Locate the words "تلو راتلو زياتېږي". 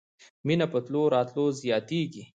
0.85-2.23